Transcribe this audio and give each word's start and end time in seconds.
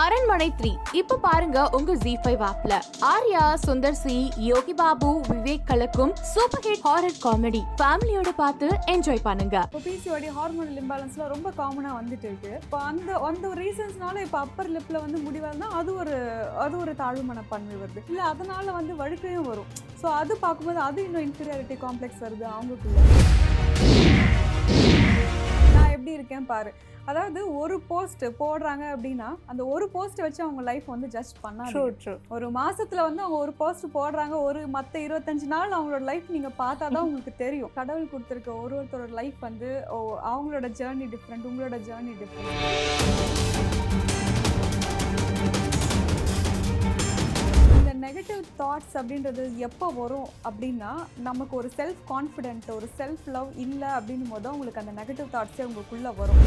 அரண்மனை 0.00 0.46
த்ரீ. 0.58 0.70
இப்ப 0.98 1.16
பாருங்க 1.24 1.62
உங்க 1.76 1.94
ஜி 2.02 2.12
ஃபைவ் 2.20 2.42
ஆப்ல 2.48 2.74
ஆர்யா 3.08 3.40
சுந்தர் 3.64 3.96
சி 4.02 4.14
யோகி 4.50 4.74
பாபு 4.78 5.08
விவேக் 5.30 5.66
கலக்கும் 5.70 6.12
சூப்பர் 6.30 6.62
ஹிட் 6.66 6.84
ஹாரர் 6.86 7.18
காமெடி 7.24 7.60
ஃபேமிலியோட 7.80 8.30
பார்த்து 8.38 8.66
என்ஜாய் 8.92 9.20
பண்ணுங்க. 9.26 9.56
இப்போ 9.68 9.80
பிசிஓடி 9.88 10.28
ஹார்மோனல் 10.36 10.78
இம்பேலன்ஸ்லாம் 10.82 11.32
ரொம்ப 11.34 11.50
காமனாக 11.58 11.96
வந்துட்டு 11.98 12.26
இருக்கு. 12.30 12.52
இப்போ 12.64 12.78
அந்த 12.90 13.18
அந்த 13.30 13.44
ஒரு 13.50 13.60
ரீசன்ஸ்னால 13.66 14.22
இப்போ 14.26 14.38
அப்பர் 14.46 14.70
லிப்பில் 14.76 15.02
வந்து 15.04 15.20
முடிவாருன்னா 15.26 15.68
அது 15.80 15.92
ஒரு 16.04 16.14
அது 16.66 16.74
ஒரு 16.84 16.94
தாழ்வு 17.02 17.24
மனப்பான்மை 17.32 17.76
வருது. 17.82 18.02
இல்லை 18.12 18.24
அதனால 18.32 18.66
வந்து 18.78 18.94
வழுக்கையும் 19.02 19.50
வரும். 19.50 19.68
ஸோ 20.02 20.08
அது 20.20 20.36
பார்க்கும்போது 20.46 20.82
அது 20.88 21.04
இன்னும் 21.08 21.26
இன்ஃபீரியாரிட்டி 21.28 21.78
காம்ப்ளெக்ஸ் 21.84 22.24
வருது 22.26 22.46
அவங்களுக்குள்ள. 22.54 22.98
நான் 25.76 25.92
எப்படி 25.98 26.14
இருக்கேன் 26.18 26.48
பாரு. 26.54 26.72
அதாவது 27.08 27.40
ஒரு 27.60 27.76
போஸ்ட் 27.88 28.24
போடுறாங்க 28.38 28.84
அப்படின்னா 28.92 29.28
அந்த 29.46 29.62
ஒரு 29.66 29.86
போஸ்ட் 29.94 30.22
வச்சு 30.22 30.40
அவங்க 30.42 30.62
லைஃப் 30.62 30.86
வந்து 30.86 31.08
ஜஸ்ட் 31.14 31.40
பண்ணாங்க 31.42 31.72
ஒரு 32.30 32.48
மாசத்துல 32.58 33.04
வந்து 33.06 33.24
அவங்க 33.24 33.38
ஒரு 33.38 33.54
போஸ்ட் 33.58 33.86
போடுறாங்க 33.94 34.36
ஒரு 34.42 34.62
மத்த 34.74 34.94
இருபத்தஞ்சு 35.06 35.48
நாள் 35.52 35.76
அவங்களோட 35.78 36.02
லைஃப் 36.04 36.28
நீங்க 36.30 36.52
பார்த்தா 36.60 36.86
தான் 36.88 37.04
உங்களுக்கு 37.04 37.34
தெரியும். 37.42 37.74
கடவுள் 37.74 38.12
கொடுத்துருக்க 38.12 38.52
ஒரு 38.62 38.76
ஒருத்தரோட 38.78 39.12
லைஃப் 39.20 39.40
வந்து 39.42 39.70
அவங்களோட 40.32 40.68
ஜேர்னி 40.80 41.08
டிஃப்ரெண்ட் 41.14 41.48
உங்களோட 41.50 41.78
ஜேர்னி 41.88 42.14
டிஃப்ரெண்ட் 42.22 43.62
நெகட்டிவ் 48.04 48.44
தாட்ஸ் 48.58 48.94
அப்படின்றது 48.98 49.42
எப்போ 49.66 49.86
வரும் 49.94 50.30
அப்படின்னா 50.44 50.92
நமக்கு 51.22 51.54
ஒரு 51.56 51.68
செல்ஃப் 51.76 52.02
கான்ஃபிடென்ட் 52.08 52.68
ஒரு 52.76 52.88
செல்ஃப் 52.98 53.26
லவ் 53.30 53.50
இல்லை 53.64 53.90
அப்படின்னும் 53.96 54.32
போது 54.32 54.44
தான் 54.44 54.54
உங்களுக்கு 54.54 54.82
அந்த 54.82 54.94
நெகட்டிவ் 54.98 55.34
தாட்ஸே 55.34 55.66
உங்களுக்குள்ள 55.68 56.10
வரும். 56.16 56.42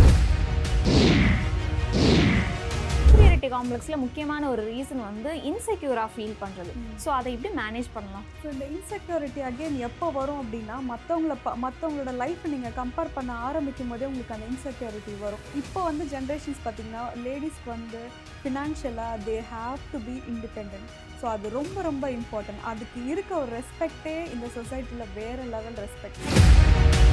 இன்ஃபீரியாரிட்டி 3.47 3.55
காம்ப்ளெக்ஸில் 3.55 4.03
முக்கியமான 4.03 4.43
ஒரு 4.49 4.61
ரீசன் 4.69 5.01
வந்து 5.07 5.31
இன்செக்யூராக 5.49 6.09
ஃபீல் 6.13 6.37
பண்ணுறது 6.41 6.71
ஸோ 7.03 7.09
அதை 7.17 7.29
எப்படி 7.35 7.51
மேனேஜ் 7.59 7.89
பண்ணலாம்? 7.95 8.25
ஸோ 8.41 8.45
இந்த 8.53 8.65
இன்செக்யூரிட்டி 8.75 9.41
அகைன் 9.49 9.77
எப்போ 9.87 10.07
வரும் 10.17 10.39
அப்படின்னா 10.41 10.75
மற்றவங்கள 10.89 11.35
ப 11.43 11.53
மற்றவங்களோட 11.65 12.13
லைஃப்பை 12.21 12.49
நீங்கள் 12.53 12.75
கம்பேர் 12.79 13.13
பண்ண 13.17 13.31
ஆரம்பிக்கும் 13.47 13.91
போதே 13.93 14.09
உங்களுக்கு 14.11 14.35
அந்த 14.37 14.47
இன்செக்யூரிட்டி 14.53 15.15
வரும். 15.25 15.43
இப்போ 15.61 15.81
வந்து 15.89 16.05
ஜென்ரேஷன்ஸ் 16.13 16.63
பார்த்தீங்கன்னா 16.65 17.03
லேடிஸ்க்கு 17.25 17.71
வந்து 17.75 18.01
ஃபினான்ஷியலாக 18.39 19.23
they 19.27 19.37
have 19.53 19.81
to 19.93 19.99
be 20.07 20.17
independent 20.33 20.77
so 21.21 21.27
அது 21.35 21.55
ரொம்ப 21.59 21.81
ரொம்ப 21.89 22.05
இம்பார்ட்டன்ட் 22.19 22.63
அதுக்கு 22.71 23.01
இருக்க 23.13 23.33
ஒரு 23.41 23.51
ரெஸ்பெக்டே 23.59 24.17
இந்த 24.35 24.47
சொசைட்டியில் 24.57 25.13
வேறு 25.19 25.45
லெவல் 25.55 25.79
ரெஸ்பெக்ட் 25.83 27.04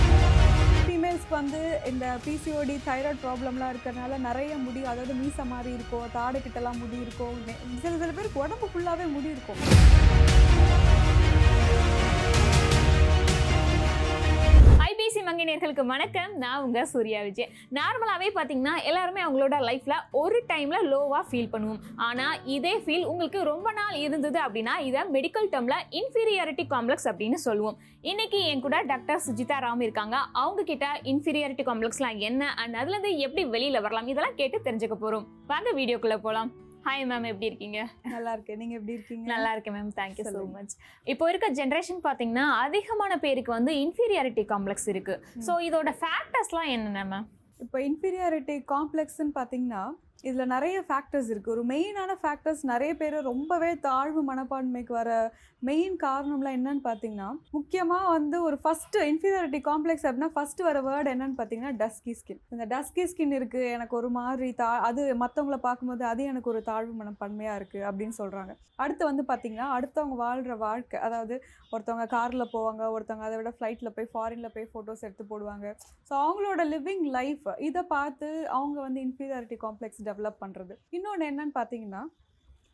ஃபீமேல்ஸ்க்கு 1.03 1.35
வந்து 1.35 1.61
இந்த 1.91 2.07
பிசிஓடி 2.25 2.75
தைராய்டு 2.85 3.19
ப்ராப்ளம்லாம் 3.23 3.71
இருக்கிறதுனால 3.73 4.19
நிறைய 4.27 4.51
முடி 4.65 4.81
அதாவது 4.91 5.15
மீச 5.23 5.45
மாதிரி 5.53 5.71
இருக்கும் 5.79 6.05
தாடைக்கிட்டலாம் 6.17 6.79
முடி 6.83 6.97
இருக்கும். 7.05 7.39
சில 7.83 7.93
சில 8.03 8.11
பேருக்கு 8.19 8.43
உடம்பு 8.45 8.69
ஃபுல்லாகவே 8.73 9.07
முடி 9.15 9.29
இருக்கும். 9.35 9.61
ஐபிசி 15.33 15.83
வணக்கம். 15.91 16.33
நான் 16.43 16.63
உங்கள் 16.65 16.89
சூர்யா 16.91 17.21
விஜய். 17.27 17.49
நார்மலாகவே 17.77 18.29
பார்த்தீங்கன்னா 18.37 18.75
எல்லாருமே 18.89 19.21
அவங்களோட 19.27 19.57
லைஃப்பில் 19.69 20.03
ஒரு 20.23 20.39
டைமில் 20.51 20.89
லோவாக 20.93 21.23
ஃபீல் 21.29 21.51
பண்ணுவோம். 21.53 21.79
ஆனால் 22.07 22.37
இதே 22.55 22.75
ஃபீல் 22.85 23.07
உங்களுக்கு 23.13 23.43
ரொம்ப 23.51 23.73
நாள் 23.79 23.97
இருந்தது 24.03 24.39
அப்படின்னா 24.47 24.75
இதை 24.89 25.03
மெடிக்கல் 25.17 25.49
டேர்மில் 25.53 25.85
இன்ஃபீரியாரிட்டி 26.01 26.67
காம்ப்ளெக்ஸ் 26.75 27.09
அப்படின்னு 27.13 27.41
சொல்லுவோம். 27.47 27.79
இன்னைக்கு 28.11 28.41
என் 28.51 28.65
கூட 28.67 28.83
டாக்டர் 28.93 29.25
சுஜிதா 29.29 29.59
ராம் 29.67 29.85
இருக்காங்க. 29.87 30.19
அவங்க 30.43 30.65
கிட்ட 30.73 30.89
இன்ஃபீரியாரிட்டி 31.13 31.67
காம்ப்ளெக்ஸ்லாம் 31.71 32.21
என்ன 32.31 32.53
அண்ட் 32.65 32.79
அதுலேருந்து 32.83 33.13
எப்படி 33.29 33.45
வெளியில் 33.55 33.85
வரலாம் 33.87 34.11
இதெல்லாம் 34.15 34.39
கேட்டு 34.43 34.61
தெரிஞ்சுக்க 34.69 34.99
போகிறோம் 34.99 35.27
வாங்க 35.53 35.71
வீடியோக்குள்ளே 35.81 36.21
போகலாம் 36.27 36.53
ஹாய் 36.87 37.05
மேம் 37.11 37.27
எப்படி 37.31 37.49
இருக்கீங்க? 37.51 37.81
நல்லா 38.15 38.31
இருக்கேன் 38.37 38.59
நீங்க 38.61 38.75
எப்படி 38.79 38.95
இருக்கீங்க? 38.97 39.27
நல்லா 39.33 39.51
இருக்கேன் 39.55 39.75
மேம் 39.77 39.91
தேங்க்யூ 39.99 40.25
ஸோ. 40.27 40.41
மச் 40.55 40.73
இப்போ 41.13 41.25
இருக்க 41.33 41.49
ஜென்ரேஷன் 41.59 42.01
பார்த்தீங்கன்னா 42.07 42.47
அதிகமான 42.65 43.17
பேருக்கு 43.25 43.51
வந்து 43.59 43.73
இன்ஃபீரியாரிட்டி 43.85 44.45
காம்ப்ளெக்ஸ் 44.53 44.89
இருக்கு. 44.93 45.15
ஸோ 45.47 45.55
இதோட 45.69 45.91
ஃபேக்டர்ஸ்லாம் 46.01 46.71
என்னென்ன 46.75 47.05
மேம் 47.13 47.27
இப்போ 47.61 47.79
இன்ஃபீரியாரிட்டி 47.89 48.57
காம்ப்ளெக்ஸ்ன்னு 48.75 49.35
பார்த்தீங்கன்னா 49.39 49.83
இதில் 50.25 50.53
நிறைய 50.55 50.77
ஃபேக்டர்ஸ் 50.89 51.31
இருக்குது 51.33 51.55
ஒரு 51.55 51.63
மெயினான 51.71 52.17
ஃபேக்டர்ஸ் 52.23 52.63
நிறைய 52.65 52.93
பேர் 52.95 53.17
ரொம்பவே 53.23 53.71
தாழ்வு 53.87 54.23
மனப்பான்மைக்கு 54.29 54.95
வர 54.95 55.11
மெயின் 55.63 55.97
காரணம்லாம் 55.99 56.57
என்னன்னு 56.59 56.83
பார்த்தீங்கன்னா 56.87 57.29
முக்கியமாக 57.51 58.07
வந்து 58.09 58.37
ஒரு 58.43 58.57
ஃபஸ்ட்டு 58.63 59.05
இன்ஃபீரியாரிட்டி 59.11 59.61
காம்ப்ளெக்ஸ் 59.69 60.07
அப்படின்னா 60.07 60.31
ஃபஸ்ட்டு 60.37 60.67
வர 60.69 60.79
வேர்டு 60.83 61.13
என்னன்னு 61.15 61.39
பார்த்தீங்கன்னா 61.39 61.73
டஸ்கி 61.77 62.15
ஸ்கின் 62.21 62.41
இந்த 62.51 62.67
டஸ்கி 62.67 63.05
ஸ்கின் 63.13 63.37
இருக்குது 63.39 63.71
எனக்கு 63.71 63.97
ஒரு 63.97 64.11
மாதிரி 64.11 64.51
தா 64.55 64.71
அது 64.89 65.03
மற்றவங்கள 65.23 65.59
பார்க்கும்போது 65.61 66.05
அது 66.05 66.25
எனக்கு 66.25 66.53
ஒரு 66.55 66.63
தாழ்வு 66.63 66.95
மனப்பான்மையாக 67.01 67.61
இருக்குது 67.61 67.87
அப்படின்னு 67.91 68.17
சொல்கிறாங்க 68.19 68.55
அடுத்து 68.77 69.03
வந்து 69.05 69.25
பார்த்தீங்கன்னா 69.29 69.67
அடுத்தவங்க 69.77 70.17
வாழ்கிற 70.17 70.55
வாழ்க்கை 70.63 70.99
அதாவது 71.01 71.35
ஒருத்தவங்க 71.73 72.07
காரில் 72.15 72.51
போவாங்க 72.55 72.83
ஒருத்தவங்க 72.95 73.27
அதை 73.27 73.37
விட 73.41 73.51
ஃப்ளைட்டில் 73.57 73.95
போய் 73.97 74.11
ஃபாரினில் 74.13 74.53
போய் 74.55 74.69
ஃபோட்டோஸ் 74.73 75.05
எடுத்து 75.07 75.25
போடுவாங்க. 75.31 75.67
ஸோ 76.09 76.13
அவங்களோட 76.23 76.63
லிவிங் 76.73 77.07
லைஃப் 77.19 77.47
இதை 77.69 77.83
பார்த்து 77.95 78.29
அவங்க 78.49 78.79
வந்து 78.81 79.01
இன்ஃபீரியாரிட்டி 79.01 79.59
காம்ப்ளெக்ஸ் 79.63 80.03
டெவலப் 80.13 80.43
பண்ணுறது 80.43 80.77
இன்னொன்று 80.91 81.31
என்னன்னு 81.31 81.55
பார்த்தீங்கன்னா 81.55 82.03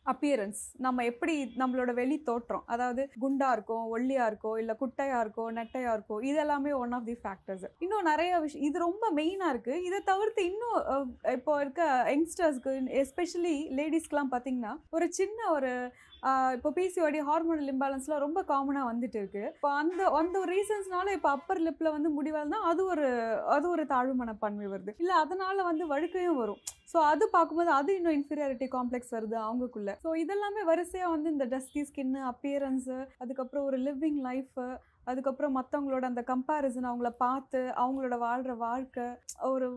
அப்பியரன்ஸ் 0.05 0.61
நம்ம 0.77 1.03
எப்படி 1.03 1.33
நம்மளோட 1.57 1.91
வெளி 1.93 2.17
தோற்றம் 2.23 2.63
அதாவது 2.65 3.01
குண்டா 3.19 3.49
இருக்கோம் 3.51 3.85
ஒல்லியா 3.89 4.23
இருக்கோ 4.29 4.51
இல்லை 4.57 4.73
குட்டையா 4.79 5.17
இருக்கோ 5.23 5.45
நெட்டையா 5.57 5.91
இருக்கோ 5.93 6.17
இதெல்லாமே 6.29 6.71
ஒன் 6.79 6.93
ஆஃப் 6.93 7.07
தி 7.07 7.15
ஃபேக்டர்ஸ் 7.23 7.65
இன்னும் 7.79 8.07
நிறைய 8.07 8.39
விஷயம் 8.39 8.65
இது 8.65 8.79
ரொம்ப 8.79 9.05
மெயினாக 9.15 9.53
இருக்குது 9.53 9.83
இதை 9.83 9.99
தவிர்த்து 10.03 10.43
இன்னும் 10.43 10.77
இப்போ 11.33 11.55
இருக்க 11.61 11.83
யங்ஸ்டர்ஸ்க்கு 12.13 12.73
எஸ்பெஷலி 13.01 13.57
லேடிஸ்க்குலாம் 13.79 14.33
பார்த்தீங்கன்னா 14.33 14.73
ஒரு 14.89 15.07
சின்ன 15.11 15.39
ஒரு 15.51 15.73
இப்போ 16.55 16.69
பிசிஓடி 16.77 17.19
ஹார்மோனல் 17.27 17.69
இம்பேலன்ஸ்லாம் 17.73 18.23
ரொம்ப 18.25 18.39
காமனாக 18.51 18.89
வந்துட்டு 18.91 19.17
இருக்கு. 19.21 19.43
இப்போ 19.55 19.69
அந்த 19.81 20.01
அந்த 20.21 20.35
ஒரு 20.43 20.51
ரீசன்ஸ்னால 20.57 21.13
இப்போ 21.17 21.29
அப்பர் 21.37 21.61
லிப்பில் 21.67 21.93
வந்து 21.95 22.09
முடிவாருன்னா 22.17 22.59
அது 22.71 22.81
ஒரு 22.93 23.05
அது 23.55 23.65
ஒரு 23.75 23.85
தாழ்வு 23.93 24.15
மனப்பான்மை 24.21 24.67
வருது. 24.73 24.93
இல்லை 25.03 25.15
அதனால 25.23 25.63
வந்து 25.69 25.85
வழுக்கையும் 25.93 26.39
வரும். 26.41 26.61
ஸோ 26.91 26.99
அது 27.11 27.23
பார்க்கும்போது 27.35 27.71
அது 27.79 27.91
இன்னும் 27.97 28.17
இன்ஃபீரியாரிட்டி 28.19 28.67
காம்ப்ளெக்ஸ் 28.77 29.15
வருது 29.17 29.37
அவங்களுக்குள்ள. 29.45 29.91
ஸோ 30.05 30.11
இதெல்லாமே 30.23 30.61
வரிசையாக 30.71 31.13
வந்து 31.15 31.33
இந்த 31.35 31.47
டஸ்கி 31.55 31.83
ஸ்கின்னு 31.89 32.21
அப்பியரன்ஸு 32.33 32.97
அதுக்கப்புறம் 33.23 33.67
ஒரு 33.69 33.79
லிவிங் 33.87 34.21
லைஃபு 34.29 34.67
அதுக்கப்புறம் 35.09 35.55
மற்றவங்களோட 35.57 36.05
அந்த 36.11 36.21
கம்பேரிசன் 36.31 36.87
அவங்கள 36.89 37.09
பார்த்து 37.23 37.61
அவங்களோட 37.81 38.15
வாழ்கிற 38.25 38.53
வாழ்க்கை 38.65 39.05
ஒரு 39.51 39.67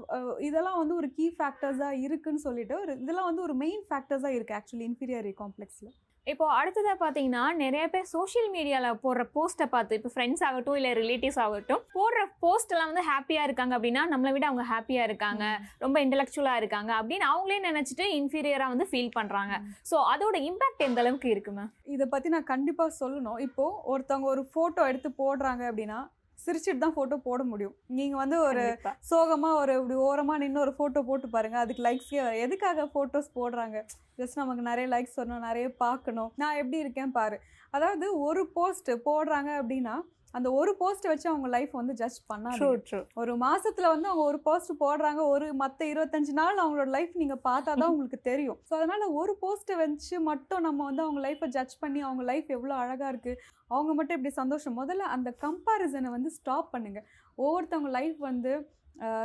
இதெல்லாம் 0.48 0.80
வந்து 0.82 0.94
ஒரு 1.00 1.09
கீ 1.19 1.26
ஃபேக்டர்ஸாக 1.38 2.00
இருக்குன்னு 2.06 2.47
சொல்லிட்டு 2.47 2.74
ஒரு 2.84 2.94
இதெல்லாம் 3.04 3.28
வந்து 3.30 3.44
ஒரு 3.48 3.56
மெயின் 3.64 3.84
ஃபேக்டர்ஸாக 3.91 4.36
இருக்குது 4.36 4.59
ஆக்சுவலி 4.59 4.88
இன்ஃபீரியாரி 4.91 5.32
காம்ப்ளெக்ஸில் 5.42 5.92
இப்போ 6.27 6.47
அடுத்ததாக 6.49 6.97
பார்த்தீங்கன்னா 7.00 7.44
நிறைய 7.55 7.88
பேர் 7.88 8.05
சோஷியல் 8.05 8.50
மீடியாவில் 8.53 8.99
போடுற 9.03 9.22
போஸ்ட்டை 9.34 9.66
பார்த்து 9.66 9.97
இப்போ 9.97 10.10
ஃப்ரெண்ட்ஸ் 10.15 10.44
ஆகட்டும் 10.44 10.75
இல்லை 10.75 10.93
ரிலேட்டிவ்ஸ் 10.93 11.38
ஆகட்டும் 11.38 11.83
போடுற 11.94 12.21
போஸ்ட் 12.41 12.72
எல்லாம் 12.72 12.87
வந்து 12.87 13.05
ஹாப்பியாக 13.09 13.44
இருக்காங்க 13.44 13.75
அப்படின்னா 13.77 14.03
நம்மளை 14.06 14.33
விட 14.33 14.47
அவங்க 14.47 14.66
ஹாப்பியாக 14.71 15.05
இருக்காங்க 15.05 15.44
ரொம்ப 15.78 16.00
இன்டெலெக்சுவலாக 16.00 16.56
இருக்காங்க 16.56 16.93
அப்படின்னு 16.94 17.27
அவங்களே 17.27 17.59
நினச்சிட்டு 17.69 18.06
இன்ஃபீரியராக 18.15 18.69
வந்து 18.69 18.88
ஃபீல் 18.93 19.12
பண்ணுறாங்க 19.19 19.56
ஸோ 19.83 19.99
அதோட 20.15 20.37
இம்பாக்ட் 20.50 20.78
எந்த 20.78 21.00
அளவுக்கு 21.00 21.31
இருக்கு 21.31 21.53
மேம் 21.53 21.72
இதை 21.87 22.06
பற்றி 22.06 22.28
நான் 22.28 22.44
கண்டிப்பாக 22.44 22.97
சொல்லணும். 23.00 23.39
இப்போது 23.39 23.78
ஒருத்தவங்க 23.84 24.28
ஒரு 24.28 24.49
ஃபோட்டோ 24.54 24.89
எடுத்து 24.89 25.10
போடுறாங்க 25.19 25.65
அப்படின்னா 25.71 26.00
சிரிச்சிட்டு 26.44 26.82
தான் 26.84 26.94
ஃபோட்டோ 26.97 27.16
போட 27.26 27.41
முடியும். 27.50 27.75
நீங்கள் 27.98 28.20
வந்து 28.22 28.37
ஒரு 28.48 28.65
சோகமாக 29.10 29.60
ஒரு 29.62 29.72
இப்படி 29.81 29.97
ஓரமாக 30.06 30.41
நின்று 30.43 30.62
ஒரு 30.65 30.72
ஃபோட்டோ 30.78 31.03
போட்டு 31.09 31.28
பாருங்கள் 31.34 31.62
அதுக்கு 31.65 31.84
லைக்ஸே 31.88 32.25
எதுக்காக 32.44 32.87
ஃபோட்டோஸ் 32.94 33.28
போடுறாங்க? 33.38 33.78
ஜஸ்ட் 34.20 34.41
நமக்கு 34.41 34.62
நிறைய 34.71 34.88
லைக்ஸ் 34.94 35.19
வரணும் 35.21 35.47
நிறைய 35.48 35.69
பார்க்கணும். 35.84 36.32
நான் 36.42 36.59
எப்படி 36.62 36.78
இருக்கேன் 36.84 37.15
பாரு. 37.19 37.38
அதாவது 37.76 38.06
ஒரு 38.28 38.42
போஸ்ட் 38.56 38.91
போடுறாங்க 39.09 39.50
அப்படின்னா 39.60 39.94
அந்த 40.34 40.48
ஒரு 40.59 40.72
போஸ்ட்டை 40.81 41.09
வச்சு 41.10 41.26
அவங்க 41.31 41.48
லைஃப் 41.54 41.72
வந்து 41.78 41.94
ஜஸ்ட் 42.03 42.22
பண்ணாங்க 42.31 43.00
ஒரு 43.22 43.32
மாசத்துல 43.44 43.87
வந்து 43.94 44.09
அவங்க 44.10 44.25
ஒரு 44.31 44.38
போஸ்ட் 44.47 44.72
போடுறாங்க 44.82 45.22
ஒரு 45.34 45.47
மத்த 45.62 45.81
இருபத்தஞ்சு 45.93 46.34
நாள் 46.41 46.62
அவங்களோட 46.62 46.91
லைஃப் 46.97 47.15
நீங்க 47.22 47.37
பார்த்தா 47.48 47.72
தான் 47.75 47.91
உங்களுக்கு 47.94 48.19
தெரியும். 48.31 48.59
ஸோ 48.69 48.72
அதனால 48.78 49.09
ஒரு 49.21 49.32
போஸ்ட்டை 49.42 49.77
வச்சு 49.83 50.18
மட்டும் 50.30 50.65
நம்ம 50.66 50.84
வந்து 50.84 51.04
அவங்க 51.07 51.22
லைஃப்பை 51.27 51.48
ஜட்ஜ் 51.57 51.74
பண்ணி 51.80 52.03
அவங்க 52.09 52.24
லைஃப் 52.30 52.51
எவ்வளோ 52.57 52.77
அழகா 52.83 53.09
இருக்கு 53.09 53.34
அவங்க 53.71 53.91
மட்டும் 53.95 54.18
இப்படி 54.18 54.34
சந்தோஷம் 54.42 54.78
முதல்ல 54.80 55.09
அந்த 55.16 55.28
கம்பாரிசனை 55.45 56.10
வந்து 56.16 56.33
ஸ்டாப் 56.39 56.72
பண்ணுங்க. 56.74 57.03
ஒவ்வொருத்தவங்க 57.39 57.92
லைஃப் 57.98 58.18
வந்து 58.30 58.53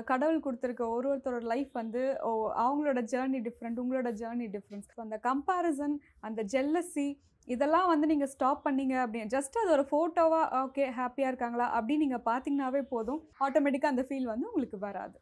கடவுள் 0.10 0.44
கொடுத்துருக்க 0.46 0.84
ஒரு 0.96 1.08
ஒருத்தரோட 1.12 1.46
லைஃப் 1.54 1.72
வந்து 1.74 2.02
அவங்களோட 2.64 3.00
ஜேர்னி 3.14 3.40
டிஃப்ரெண்ட் 3.48 3.82
உங்களோட 3.84 4.12
ஜேர்னி 4.22 4.48
டிஃப்ரெண்ட் 4.56 4.88
ஸோ 4.92 5.02
அந்த 5.06 5.18
கம்பாரிசன் 5.26 5.96
அந்த 6.28 6.44
ஜெல்லசி 6.54 7.08
இதெல்லாம் 7.54 7.90
வந்து 7.92 8.06
நீங்கள் 8.12 8.32
ஸ்டாப் 8.34 8.66
பண்ணீங்க 8.68 8.96
அப்படின்னு 9.04 9.34
ஜஸ்ட் 9.36 9.60
அது 9.62 9.72
ஒரு 9.78 9.86
ஃபோட்டோவாக 9.92 10.46
ஓகே 10.64 10.86
ஹாப்பியாக 11.00 11.32
இருக்காங்களா 11.32 11.68
அப்படின்னு 11.78 12.06
நீங்கள் 12.06 12.26
பார்த்தீங்கன்னாவே 12.30 12.82
போதும். 12.94 13.22
ஆட்டோமேட்டிக்காக 13.46 13.94
அந்த 13.94 14.06
ஃபீல் 14.10 14.32
வந்து 14.34 14.50
உங்களுக்கு 14.52 14.80
வராது. 14.88 15.16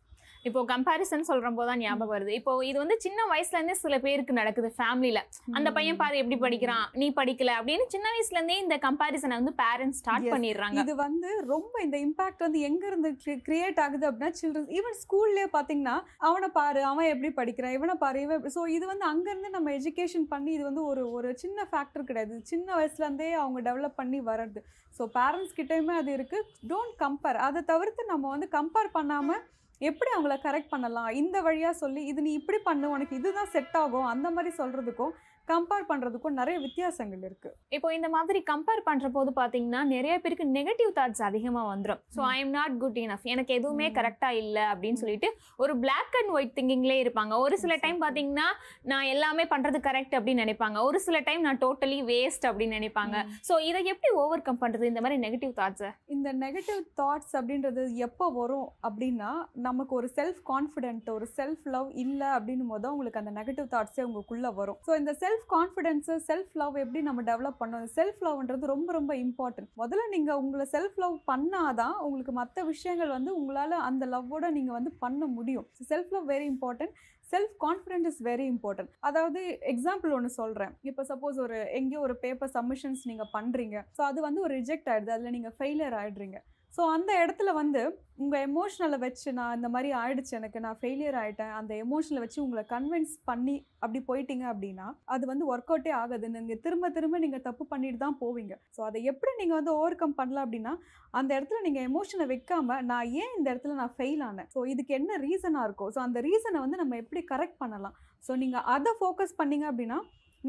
இப்போ 0.47 0.62
கம்பாரிசன் 0.71 1.27
சொல்ற 1.30 1.47
போதான் 1.57 1.80
ஞாபகம் 1.83 2.12
வருது. 2.13 2.31
இப்போ 2.39 2.51
இது 2.69 2.77
வந்து 2.81 2.95
சின்ன 3.06 3.19
வயசுல 3.31 3.57
இருந்தே 3.57 3.75
சில 3.83 3.95
பேருக்கு 4.03 4.33
நடக்குது 4.39 4.69
ஃபேமிலில 4.77 5.19
அந்த 5.57 5.69
பையன் 5.77 6.00
பாரு 6.01 6.15
எப்படி 6.21 6.38
படிக்கிறான் 6.44 6.86
நீ 7.01 7.07
படிக்கல 7.19 7.53
அப்படின்னு 7.59 7.86
சின்ன 7.94 8.06
வயசுல 8.15 8.38
இருந்தே 8.39 8.57
இந்த 8.63 8.75
கம்பாரிசனை 8.86 9.36
வந்து 9.39 9.53
பேரண்ட்ஸ் 9.62 10.00
ஸ்டார்ட். 10.01 10.27
பண்ணிடுறாங்க. 10.33 10.80
இது 10.83 10.94
வந்து 11.06 11.30
ரொம்ப 11.53 11.74
இந்த 11.86 11.97
இம்பாக்ட் 12.06 12.45
வந்து 12.45 12.62
எங்க 12.69 12.83
இருந்து 12.92 13.12
கிரியேட் 13.47 13.81
ஆகுது 13.86 14.07
அப்படின்னா 14.09 14.38
சில்ட்ரன் 14.42 14.69
ஈவன் 14.80 14.97
ஸ்கூல்லேயே 15.03 15.47
பாத்தீங்கன்னா 15.57 15.95
அவனை 16.30 16.50
பாரு 16.59 16.83
அவன் 16.91 17.09
எப்படி 17.13 17.31
படிக்கிறான் 17.39 17.75
இவனை 17.77 17.95
பாரு 18.06 18.21
இவன் 18.27 18.45
ஸோ 18.57 18.63
இது 18.77 18.86
வந்து 18.91 19.07
அங்க 19.12 19.27
இருந்து 19.33 19.51
நம்ம 19.57 19.74
எஜுகேஷன் 19.80 20.27
பண்ணி 20.36 20.53
இது 20.57 20.63
வந்து 20.69 20.86
ஒரு 20.91 21.06
ஒரு 21.18 21.31
சின்ன 21.44 21.68
ஃபேக்டர் 21.71 22.07
கிடையாது. 22.12 22.38
சின்ன 22.51 22.68
வயசுல 22.80 23.06
இருந்தே 23.07 23.31
அவங்க 23.41 23.59
டெவலப் 23.69 24.00
பண்ணி 24.01 24.21
வர்றது. 24.31 24.62
ஸோ 25.00 25.03
பேரண்ட்ஸ் 25.18 25.57
கிட்டயுமே 25.59 25.95
அது 26.03 26.12
இருக்கு. 26.19 26.39
டோன்ட் 26.71 26.95
கம்பேர் 27.03 27.44
அதை 27.48 27.63
தவிர்த்து 27.74 28.12
நம்ம 28.13 28.30
வந்து 28.36 28.50
கம்பேர் 28.57 28.95
பண்ணாம 29.00 29.41
எப்படி 29.80 30.12
அவங்கள 30.18 30.36
கரெக்ட் 30.48 30.69
பண்ணலாம்? 30.69 31.10
இந்த 31.10 31.42
வழியா 31.42 31.69
சொல்லி 31.69 32.06
இது 32.06 32.22
நீ 32.22 32.33
இப்படி 32.33 32.57
பண்ணு 32.57 32.89
உனக்கு 32.89 33.16
இதுதான் 33.16 33.54
செட் 33.56 33.75
ஆகும். 33.75 34.06
அந்த 34.06 34.30
மாதிரி 34.31 34.56
சொல்றதுக்கும் 34.56 35.12
கம்பேர் 35.47 35.88
பண்றதுக்கும் 35.89 36.38
நிறைய 36.39 36.57
வித்தியாசங்கள் 36.63 37.24
இருக்கு. 37.27 37.50
இப்போ 37.75 37.88
இந்த 37.95 38.07
மாதிரி 38.13 38.39
கம்பேர் 38.50 38.81
பண்ற 38.88 39.09
போது 39.15 39.31
பாத்தீங்கன்னா 39.39 39.81
நிறைய 39.92 40.13
பேருக்கு 40.24 40.45
நெகட்டிவ் 40.57 40.92
தாட்ஸ் 40.97 41.24
அதிகமா 41.27 41.62
வந்துடும் 41.71 42.01
so 42.15 42.21
I 42.30 42.38
am 42.44 42.53
not 42.56 42.75
good 42.83 42.97
enough 43.03 43.25
எனக்கு 43.33 43.51
எதுவுமே 43.59 43.88
ம். 43.89 43.95
கரெக்டா 43.97 44.30
இல்ல 44.42 44.57
அப்படின்னு 44.71 45.01
சொல்லிட்டு 45.03 45.30
ஒரு 45.63 45.74
பிளாக் 45.83 46.15
அண்ட் 46.19 46.31
ஒயிட் 46.36 46.56
திங்கிங்லேயே 46.57 47.03
இருப்பாங்க. 47.06 47.33
ஒரு 47.45 47.57
சில 47.63 47.75
டைம் 47.83 48.00
பாத்தீங்கன்னா 48.06 48.47
நான் 48.92 49.09
எல்லாமே 49.13 49.45
பண்றது 49.53 49.80
கரெக்ட் 49.88 50.15
அப்படின்னு 50.19 50.44
நினைப்பாங்க. 50.45 50.77
ஒரு 50.89 51.00
சில 51.06 51.19
டைம் 51.27 51.45
நான் 51.48 51.62
டோட்டலி 51.65 52.00
வேஸ்ட் 52.12 52.48
அப்படின்னு 52.50 52.77
நினைப்பாங்க. 52.80 53.15
ஸோ 53.50 53.53
இதை 53.69 53.83
எப்படி 53.94 54.12
ஓவர் 54.24 54.45
கம் 54.48 54.62
பண்றது? 54.63 54.89
இந்த 54.91 55.03
மாதிரி 55.06 55.19
நெகட்டிவ் 55.25 55.53
தாட்ஸை 55.62 55.91
இந்த 56.15 56.30
நெகட்டிவ் 56.44 56.81
தாட்ஸ் 57.01 57.33
அப்படின்றது 57.39 57.83
எப்போ 58.07 58.27
வரும் 58.39 58.68
அப்படின்னா 58.88 59.31
நமக்கு 59.68 59.95
ஒரு 60.00 60.09
செல்ஃப் 60.18 60.41
கான்ஃபிடென்ட் 60.51 61.09
ஒரு 61.18 61.27
செல்ஃப் 61.38 61.65
லவ் 61.75 61.89
இல்லை 62.06 62.30
அப்படின்னும் 62.38 62.74
போது 62.74 62.94
உங்களுக்கு 62.94 63.24
அந்த 63.24 63.33
நெகட்டிவ் 63.39 63.69
தாட்ஸே 63.74 64.03
உங்களுக்குள்ள 64.07 64.48
வரும். 64.59 64.80
ஸோ 64.88 64.94
இந்த 65.01 65.12
self 65.15 65.35
self 65.36 65.54
confidence 65.54 66.14
self 66.28 66.52
love 66.60 66.76
எப்படி 66.82 67.00
நம்ம 67.08 67.22
டெவலப் 67.30 67.58
பண்ணணும்? 67.62 67.90
செல்ஃப் 67.96 68.20
லவ்ன்றது 68.26 68.66
ரொம்ப 68.72 68.90
ரொம்ப 68.98 69.14
இம்பார்ட்டன்ட் 69.24 69.70
முதல்ல 69.82 70.04
நீங்கள் 70.14 70.40
உங்களை 70.42 70.66
செல்ஃப் 70.74 71.00
லவ் 71.04 71.16
பண்ணாதான் 71.32 71.96
உங்களுக்கு 72.06 72.34
மற்ற 72.40 72.64
விஷயங்கள் 72.70 73.12
வந்து 73.16 73.32
உங்களால் 73.40 73.76
அந்த 73.88 74.06
லவ்வோட 74.14 74.46
நீங்கள் 74.58 74.78
வந்து 74.78 74.92
பண்ண 75.04 75.28
முடியும். 75.36 75.68
Self 75.92 76.14
love 76.16 76.30
very 76.34 76.48
important 76.54 76.96
self 77.28 77.56
confident 77.66 78.08
is 78.12 78.22
very 78.30 78.46
important 78.54 78.92
அதாவது 79.10 79.42
எக்ஸாம்பிள் 79.74 80.14
ஒன்று 80.18 80.32
சொல்கிறேன் 80.42 80.74
இப்போ 80.90 81.06
சப்போஸ் 81.12 81.40
ஒரு 81.46 81.60
எங்கேயோ 81.80 82.02
ஒரு 82.08 82.16
பேப்பர் 82.26 82.54
சப்மிஷன்ஸ் 82.58 83.04
நீங்கள் 83.12 83.32
பண்ணுறீங்க 83.38 83.80
ஸோ 83.98 84.04
அது 84.10 84.22
வந்து 84.28 84.44
ஒரு 84.48 84.54
ரிஜெக்ட் 84.62 84.92
ஆகிடுது 84.94 85.16
அதில் 85.18 85.36
நீங்கள் 85.38 85.58
ஃபெயிலியர் 85.58 85.98
ஆகிடுறீங்க 86.02 86.40
ஸோ 86.75 86.83
அந்த 86.95 87.12
இடத்துல 87.24 87.50
வந்து 87.60 87.81
உங்கள் 88.24 88.44
எமோஷனலை 88.48 88.98
வச்சு 89.04 89.30
நான் 89.38 89.56
இந்த 89.57 89.68
மாதிரி 89.74 89.89
ஆயிடுச்சு 90.01 90.33
எனக்கு 90.39 90.60
நான் 90.66 90.77
ஃபெயிலியர் 90.80 91.18
ஆகிட்டேன் 91.22 91.54
அந்த 91.60 91.72
எமோஷனலை 91.83 92.22
வச்சு 92.24 92.39
உங்களை 92.44 92.63
கன்வின்ஸ் 92.74 93.13
பண்ணி 93.30 93.56
அப்படி 93.83 94.00
போயிட்டீங்க 94.10 94.45
அப்படின்னா 94.51 94.88
அது 95.13 95.24
வந்து 95.31 95.45
ஒர்க் 95.51 95.72
அவுட்டே 95.72 95.92
ஆகாது. 96.01 96.25
நீங்கள் 96.36 96.62
திரும்ப 96.66 96.89
திரும்ப 96.98 97.19
நீங்கள் 97.25 97.44
தப்பு 97.48 97.66
பண்ணிட்டு 97.72 98.00
தான் 98.06 98.18
போவீங்க. 98.24 98.56
ஸோ 98.77 98.81
அதை 98.88 99.01
எப்படி 99.12 99.33
நீங்கள் 99.42 99.60
வந்து 99.60 99.74
ஓவர் 99.80 100.00
கம் 100.01 100.18
பண்ணலாம் 100.19 100.45
அப்படின்னா 100.48 100.74
அந்த 101.19 101.31
இடத்துல 101.38 101.62
நீங்கள் 101.68 101.88
எமோஷனை 101.89 102.27
வைக்காம 102.33 102.80
நான் 102.92 103.10
ஏன் 103.22 103.33
இந்த 103.38 103.48
இடத்துல 103.54 103.75
நான் 103.81 103.95
ஃபெயில் 103.98 104.24
ஆனேன்? 104.30 104.50
ஸோ 104.56 104.62
இதுக்கு 104.74 104.94
என்ன 105.00 105.18
ரீசனாக 105.25 105.68
இருக்கும்? 105.69 105.92
ஸோ 105.95 106.01
அந்த 106.07 106.22
ரீசனை 106.27 106.60
வந்து 106.66 106.81
நம்ம 106.83 106.98
எப்படி 107.04 107.24
கரெக்ட் 107.33 107.60
பண்ணலாம்? 107.63 107.98
ஸோ 108.27 108.33
நீங்கள் 108.44 108.68
அதை 108.75 108.94
ஃபோக்கஸ் 109.01 109.39
பண்ணீங்க 109.42 109.68
அப்படின்னா 109.72 110.00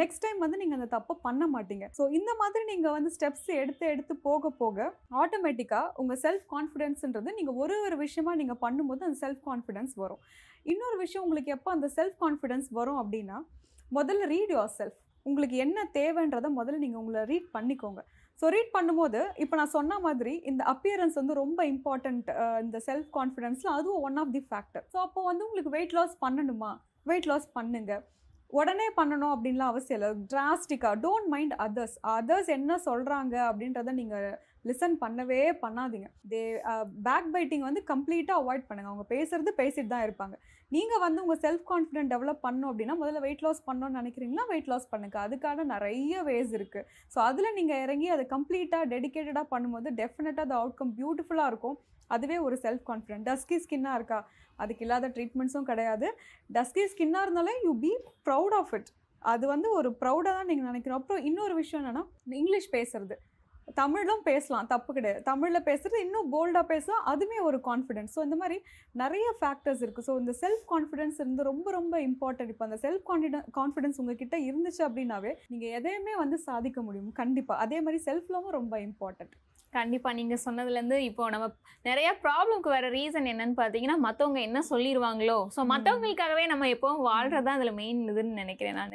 நெக்ஸ்ட் 0.00 0.22
டைம் 0.25 0.38
வந்து 0.44 0.58
நீங்கள் 0.60 0.78
அந்த 0.78 0.88
தப்பை 0.94 1.14
பண்ண 1.26 1.44
மாட்டீங்க. 1.54 1.87
ஸோ 1.98 2.02
இந்த 2.19 2.31
மாதிரி 2.40 2.64
நீங்கள் 2.70 2.94
வந்து 2.96 3.10
ஸ்டெப்ஸ் 3.16 3.48
எடுத்து 3.62 3.84
எடுத்து 3.93 4.14
போக 4.26 4.50
போக 4.60 4.87
ஆட்டோமேட்டிக்காக 5.22 5.93
உங்கள் 6.02 6.20
செல்ஃப் 6.25 6.46
கான்ஃபிடென்ஸ்ன்றது 6.54 7.32
நீங்கள் 7.38 7.58
ஒரு 7.64 7.76
ஒரு 7.87 7.98
விஷயமா 8.04 8.34
நீங்கள் 8.40 8.60
பண்ணும்போது 8.64 9.06
அந்த 9.08 9.19
செல்ஃப் 9.25 9.43
கான்ஃபிடென்ஸ் 9.48 9.94
வரும். 10.02 10.20
இன்னொரு 10.72 10.98
விஷயம் 11.04 11.25
உங்களுக்கு 11.26 11.54
எப்போ 11.56 11.70
அந்த 11.76 11.88
செல்ஃப் 11.98 12.19
கான்ஃபிடென்ஸ் 12.25 12.69
வரும் 12.78 13.00
அப்படின்னா 13.02 13.38
முதல்ல 13.98 14.26
ரீட் 14.34 14.52
யுவர் 14.56 14.75
செல்ஃப் 14.78 14.98
உங்களுக்கு 15.26 15.56
என்ன 15.64 15.78
தேவைன்றதை 15.99 16.50
முதல்ல 16.58 16.81
நீங்கள் 16.84 17.00
உங்களை 17.02 17.22
ரீட் 17.32 17.49
பண்ணிக்கோங்க. 17.56 18.00
ஸோ 18.40 18.46
ரீட் 18.54 18.75
பண்ணும்போது 18.76 19.20
இப்போ 19.42 19.54
நான் 19.60 19.72
சொன்ன 19.76 19.99
மாதிரி 20.06 20.32
இந்த 20.50 20.62
அப்பியரன்ஸ் 20.72 21.16
வந்து 21.20 21.34
ரொம்ப 21.42 21.60
இம்பார்ட்டண்ட் 21.75 22.26
இந்த 22.64 22.78
செல்ஃப் 22.88 23.08
கான்ஃபிடென்ஸில் 23.16 23.72
அதுவும் 23.76 24.02
one 24.08 24.19
of 24.22 24.34
the 24.37 24.42
factor 24.50 24.84
so 24.92 24.99
அப்போ 25.06 25.22
வந்து 25.31 25.46
உங்களுக்கு 25.46 25.72
வெயிட் 25.76 25.96
லாஸ் 25.99 26.14
பண்ணணுமா? 26.25 26.70
வெயிட் 27.10 27.28
லாஸ் 27.31 27.49
பண்ணுங்கள் 27.58 28.02
உடனே 28.58 28.88
பண்ணணும் 28.98 29.32
அப்படின்லாம் 29.34 29.72
அவசியம் 29.72 29.98
இல்லை. 29.98 30.10
டிராஸ்டிக்காக 30.32 30.96
டோன்ட் 31.04 31.31
மைண்ட் 31.34 31.54
அதர்ஸ் 31.64 31.96
அதர்ஸ் 32.16 32.50
என்ன 32.58 32.78
சொல்கிறாங்க 32.88 33.34
அப்படின்றத 33.50 33.93
நீங்கள் 34.00 34.28
லிசன் 34.69 34.94
பண்ணவே 35.02 35.40
பண்ணாதீங்க. 35.64 36.08
தே 36.31 36.40
பேக் 37.06 37.28
பைட்டிங் 37.34 37.64
வந்து 37.69 37.81
கம்ப்ளீட்டாக 37.90 38.43
அவாய்ட் 38.43 38.64
பண்ணுங்கள் 38.69 38.93
அவங்க 38.93 39.06
பேசுறது 39.14 39.50
பேசிட்டு 39.60 39.93
தான் 39.93 40.04
இருப்பாங்க. 40.06 40.37
நீங்கள் 40.76 41.02
வந்து 41.06 41.22
உங்கள் 41.25 41.43
செல்ஃப் 41.44 41.64
கான்ஃபிடென்ட் 41.72 42.12
டெவலப் 42.14 42.44
பண்ணணும் 42.46 42.70
அப்படின்னா 42.70 42.96
முதல்ல 43.02 43.20
வெயிட் 43.26 43.44
லாஸ் 43.46 43.60
பண்ணணும்னு 43.69 43.98
நினைக்கிறீங்களா? 44.00 44.44
வெயிட் 44.52 44.70
லாஸ் 44.72 44.88
பண்ணுங்க. 44.92 45.16
அதுக்கான 45.26 45.66
நிறைய 45.75 46.22
வேஸ் 46.31 46.54
இருக்குது 46.58 46.88
ஸோ 47.14 47.20
அதில் 47.28 47.56
நீங்கள் 47.58 47.82
இறங்கி 47.84 48.08
அதை 48.14 48.25
கம்ப்ளீட்டாக 48.37 48.90
டெடிக்கேட்டடாக 48.94 49.46
பண்ணும்போது 49.54 49.90
டெஃபினட்டாக 50.00 50.46
அது 50.49 50.56
அவுட்கம் 50.62 50.94
பியூட்டிஃபுல்லாக 50.99 51.52
இருக்கும். 51.52 51.78
அதுவே 52.14 52.38
ஒரு 52.47 52.58
செல்ஃப் 52.64 52.85
கான்ஃபிடென்ட் 52.91 53.26
டஸ்கி 53.31 53.58
ஸ்கின்னாக 53.64 53.99
இருக்கா? 54.00 54.19
அதுக்கு 54.62 54.85
இல்லாத 54.87 55.11
ட்ரீட்மெண்ட்ஸும் 55.17 55.69
கிடையாது. 55.70 56.08
டஸ்கி 56.56 56.85
ஸ்கின்னாக 56.93 57.26
இருந்தாலே 57.26 57.55
you 57.67 57.73
be 57.87 57.93
proud 58.29 58.56
of 58.61 58.75
it 58.79 58.91
அது 59.23 59.44
வந்து 59.55 59.69
ஒரு 59.79 59.88
ப்ரௌடாக 60.03 60.35
தான் 60.38 60.50
நீங்கள் 60.50 60.70
நினைக்கிறோம் 60.70 61.00
அப்புறம் 61.00 61.25
இன்னொரு 61.31 61.55
விஷயம் 61.62 61.81
என்னென்னா 61.82 62.05
இங்கிலீஷ் 62.43 62.69
பேசுறது. 62.76 63.17
தமிழும் 63.79 64.20
பேசலாம் 64.29 64.69
தப்பு 64.73 64.91
கிடையாது. 64.97 65.20
தமிழில் 65.29 65.64
பேசுகிறது 65.69 66.03
இன்னும் 66.05 66.29
போல்டாக 66.35 66.64
பேசலாம் 66.73 67.06
அதுவுமே 67.12 67.38
ஒரு 67.49 67.58
கான்ஃபிடென்ஸ் 67.69 68.12
ஸோ 68.17 68.20
இந்த 68.26 68.37
மாதிரி 68.43 68.56
நிறைய 69.02 69.26
ஃபேக்டர்ஸ் 69.41 69.82
இருக்குது 69.85 70.06
ஸோ 70.09 70.14
இந்த 70.23 70.32
செல்ஃப் 70.43 70.62
கான்ஃபிடென்ஸ் 70.73 71.19
இருந்து 71.23 71.49
ரொம்ப 71.50 71.70
ரொம்ப 71.79 72.00
இம்பார்ட்டன்ட் 72.09 72.52
இப்போ 72.55 72.67
அந்த 72.69 72.79
செல்ஃப் 72.85 73.05
கான்ஃபிடன் 73.11 73.49
கான்ஃபிடென்ஸ் 73.59 73.99
உங்ககிட்ட 74.02 74.38
இருந்துச்சு 74.49 74.82
அப்படின்னாவே 74.88 75.32
நீங்கள் 75.52 75.75
எதையுமே 75.79 76.14
வந்து 76.23 76.38
சாதிக்க 76.49 76.81
முடியும். 76.88 77.11
கண்டிப்பாக 77.20 77.64
அதே 77.67 77.81
மாதிரி 77.87 78.00
செல்ஃப் 78.09 78.31
லவ்வும் 78.35 78.56
ரொம்ப 78.61 78.76
இம்பார்ட்டன்ட் 78.88 79.35
கண்டிப்பா 79.72 80.10
நீங்க 80.12 80.34
சொன்னதுல 80.42 80.78
இருந்து 80.78 80.98
இப்போ 81.06 81.24
நம்ம 81.30 81.46
நிறைய 81.84 82.08
ப்ராப்ளம்க்கு 82.22 82.68
வர 82.68 82.86
ரீசன் 82.94 83.26
என்னன்னு 83.30 83.56
பாத்தீங்கன்னா 83.58 83.96
மத்தவங்க 84.04 84.38
என்ன 84.40 84.58
சொல்லிடுவாங்களோ 84.68 85.36
ஸோ 85.54 85.60
ம். 85.60 85.68
மத்தவங்களுக்காகவே 85.72 86.44
நம்ம 86.52 86.68
எப்பவும் 86.74 87.02
வாழ்றது 87.06 87.44
தான் 87.46 87.56
அதுல 87.58 87.72
மெயின் 87.78 88.00
இதுன்னு 88.06 88.40
நினைக்கிறேன் 88.40 88.78
நான். 88.80 88.94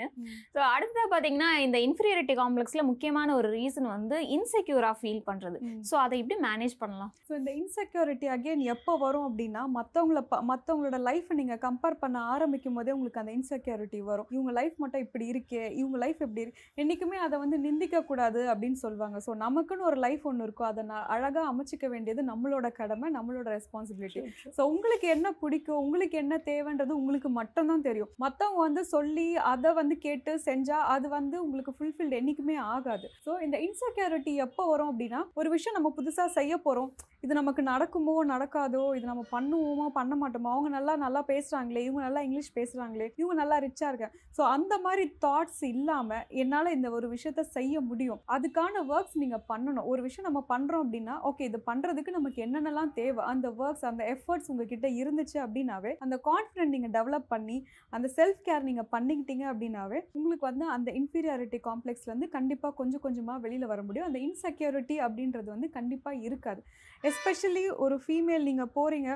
ஸோ 0.56 0.59
அடுத்ததா 0.71 1.06
பாத்தீங்கன்னா 1.13 1.50
இந்த 1.65 1.77
இன்ஃபீரியாரிட்டி 1.85 2.35
காம்ப்ளெக்ஸ்ல 2.41 2.83
முக்கியமான 2.83 3.35
ஒரு 3.35 3.50
ரீசன் 3.56 3.89
வந்து 3.94 4.18
இன்செக்யூரா 4.35 4.91
ஃபீல் 5.00 5.21
பண்றது. 5.29 5.59
ஸோ 5.89 5.95
அதை 6.03 6.18
எப்படி 6.21 6.38
மேனேஜ் 6.47 6.75
பண்ணலாம்? 6.81 7.12
ஸோ 7.27 7.33
இந்த 7.39 7.53
இன்செக்யூரிட்டி 7.62 8.29
அகெயின் 8.35 8.63
எப்போ 8.75 8.95
வரும் 8.97 9.27
அப்படின்னா 9.29 9.63
மற்றவங்கள 9.77 10.23
ப 10.31 10.41
மற்றவங்களோட 10.51 11.00
லைஃப்பை 11.07 11.38
நீங்கள் 11.41 11.62
கம்பேர் 11.65 12.01
பண்ண 12.01 12.18
ஆரம்பிக்கும் 12.33 12.79
போதே 12.79 12.95
உங்களுக்கு 12.97 13.23
அந்த 13.23 13.33
இன்செக்யூரிட்டி 13.38 14.01
வரும். 14.09 14.29
இவங்க 14.31 14.53
லைஃப் 14.59 14.75
மட்டும் 14.77 15.06
இப்படி 15.06 15.27
இருக்கே 15.31 15.63
இவங்க 15.79 15.97
லைஃப் 16.03 16.21
எப்படி 16.21 16.44
இருக்கு? 16.45 16.62
என்றைக்குமே 16.77 17.19
அதை 17.27 17.38
வந்து 17.39 17.59
நிந்திக்க 17.68 18.03
கூடாது 18.03 18.44
அப்படின்னு 18.51 18.79
சொல்லுவாங்க. 18.83 19.18
ஸோ 19.25 19.33
நமக்குன்னு 19.41 19.89
ஒரு 19.91 20.00
லைஃப் 20.00 20.25
ஒன்று 20.25 20.45
இருக்கும். 20.45 20.61
அதை 20.69 20.81
நான் 20.92 21.08
அழகாக 21.16 21.46
அமைச்சிக்க 21.52 21.86
வேண்டியது 21.94 22.22
நம்மளோட 22.31 22.68
கடமை 22.80 23.08
நம்மளோட 23.18 23.48
ரெஸ்பான்சிபிலிட்டி 23.58 24.22
ஸோ 24.58 24.62
உங்களுக்கு 24.74 25.08
என்ன 25.16 25.28
பிடிக்கும்? 25.42 25.81
உங்களுக்கு 25.86 26.18
என்ன 26.24 26.36
தேவைன்றது 26.50 26.94
உங்களுக்கு 27.02 27.30
மட்டும்தான் 27.40 27.86
தெரியும். 27.88 28.12
மற்றவங்க 28.24 28.62
வந்து 28.68 28.84
சொல்லி 28.94 29.28
அதை 29.54 29.69
வந்து 29.80 29.98
கேட்டு 30.06 30.31
செஞ்சால் 30.48 30.88
அது 30.96 31.08
வந்து 31.18 31.38
உங்களுக்கு 31.46 31.74
ஃபுல்ஃபில்டு 31.78 32.19
என்றைக்குமே 32.19 32.57
ஆகாது. 32.76 33.07
ஸோ 33.26 33.33
இந்த 33.45 33.57
இன்செக்யூரிட்டி 33.68 34.33
எப்போ 34.47 34.66
வரும் 34.71 34.92
அப்படின்னா 34.92 35.21
ஒரு 35.42 35.50
விஷயம் 35.56 35.78
நம்ம 35.80 35.92
புதுசாக 36.00 36.30
செய்ய 36.38 36.54
போகிறோம் 36.66 36.92
இது 37.26 37.33
நமக்கு 37.40 37.62
நடக்குமோ 37.71 38.16
நடக்காதோ 38.33 38.83
இது 38.97 39.06
நம்ம 39.12 39.24
பண்ணுவோமோ 39.35 39.88
பண்ண 39.97 40.14
மாட்டோமோ 40.21 40.52
அவங்க 40.56 40.69
நல்லா 40.78 40.94
நல்லா 41.06 41.21
பேசுகிறாங்களே 41.31 41.83
இவங்க 41.88 42.02
நல்லா 42.07 42.21
இங்கிலீஷ் 42.28 42.56
பேசுகிறாங்களே 42.59 43.07
இவங்க 43.21 43.35
நல்லா 43.42 43.57
ரிச்சாக 43.66 43.92
இருக்காங்க 43.92 44.18
ஸோ 44.38 44.42
அந்த 44.56 44.74
மாதிரி 44.85 45.04
தாட்ஸ் 45.26 45.64
இல்லாமல் 45.74 46.24
என்னால் 46.42 46.74
இந்த 46.78 46.88
ஒரு 46.97 47.07
விஷயத்த 47.16 47.42
செய்ய 47.57 47.76
முடியும். 47.90 48.19
அதுக்கான 48.35 48.83
ஒர்க்ஸ் 48.94 49.18
நீங்கள் 49.24 49.44
பண்ணணும். 49.52 49.88
ஒரு 49.92 50.02
விஷயம் 50.07 50.28
நம்ம 50.30 50.42
பண்ணுறோம் 50.52 50.84
அப்படின்னா 50.86 51.16
ஓகே 51.30 51.44
இது 51.50 51.60
பண்ணுறதுக்கு 51.70 52.12
நமக்கு 52.18 52.40
என்னென்னலாம் 52.46 52.92
தேவை? 53.00 53.24
அந்த 53.31 53.48
ஒர்க்ஸ் 53.62 53.86
அந்த 53.90 54.04
எஃபர்ட்ஸ் 54.14 54.50
உங்ககிட்ட 54.54 54.88
இருந்துச்சு 55.02 55.38
அப்படின்னாவே 55.46 55.92
அந்த 56.06 56.16
கான்ஃபிடென்ட் 56.30 56.74
நீங்கள் 56.76 56.94
டெவலப் 56.98 57.28
பண்ணி 57.34 57.58
அந்த 57.98 58.10
செல்ஃப் 58.18 58.42
கேர் 58.48 58.68
நீங்கள் 58.70 58.90
பண்ணிக்கிட்டீங்க 58.96 59.46
அப்படின்னாவே 59.52 60.00
உங்களுக்கு 60.18 60.48
வந்து 60.50 60.68
அந்த 60.76 60.92
இன்ஃபீரியாரிட்டி 61.02 61.60
காம்ப்ளெக்ஸ்லேருந்து 61.70 62.30
கண்டிப்பாக 62.38 62.74
கொஞ்சம் 62.81 63.04
கொஞ்சமாக 63.08 63.44
வெளியில் 63.46 63.72
வர 63.74 63.81
முடியும். 63.90 64.08
அந்த 64.10 64.22
இன்செக்யூரிட்டி 64.28 64.98
அப்படின்றது 65.08 65.50
வந்து 65.56 65.70
கண்டிப்பாக 65.78 66.24
இருக்காது. 66.30 66.64
எஸ்பெஷலி 67.04 67.66
ஒரு 67.86 67.98
ஃபீமேல் 68.06 68.48
நீங்கள் 68.50 68.74
போகிறீங்க 68.80 69.12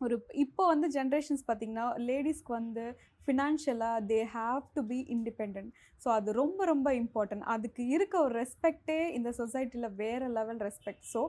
ஒரு 0.00 0.16
இப்போ 0.34 0.62
வந்து 0.66 0.86
ஜென்ரேஷன்ஸ் 0.96 1.44
பார்த்தீங்கன்னா 1.48 1.86
லேடிஸ்க்கு 2.08 2.52
வந்து 2.52 2.84
ஃபினான்ஷியலாக 3.24 4.00
they 4.10 4.20
have 4.34 4.62
to 4.76 4.82
be 4.90 4.98
independent 5.14 5.68
so 6.02 6.08
அது 6.16 6.32
ரொம்ப 6.32 6.64
ரொம்ப 6.64 6.88
இம்பார்ட்டன்ட் 7.02 7.46
அதுக்கு 7.54 7.82
இருக்க 7.88 8.14
ஒரு 8.20 8.34
ரெஸ்பெக்டே 8.42 8.98
இந்த 9.18 9.30
சொசைட்டியில் 9.40 9.94
வேறு 10.02 10.28
லெவல் 10.38 10.60
ரெஸ்பெக்ட் 10.68 11.06
ஸோ 11.12 11.22